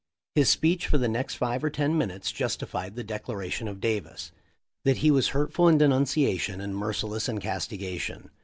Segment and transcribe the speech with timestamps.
[0.33, 4.31] His speech for the next five or ten minutes justified the declaration of Davis,
[4.83, 8.31] that he was "hurtful in denunciation and merciless in castigation."